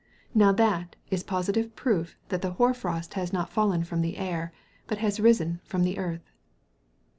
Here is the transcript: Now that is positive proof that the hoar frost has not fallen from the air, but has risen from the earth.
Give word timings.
Now 0.33 0.51
that 0.53 0.95
is 1.11 1.21
positive 1.21 1.75
proof 1.75 2.17
that 2.29 2.41
the 2.41 2.53
hoar 2.53 2.73
frost 2.73 3.13
has 3.13 3.31
not 3.31 3.51
fallen 3.51 3.83
from 3.83 4.01
the 4.01 4.17
air, 4.17 4.51
but 4.87 4.97
has 4.97 5.19
risen 5.19 5.61
from 5.63 5.83
the 5.83 5.99
earth. 5.99 6.31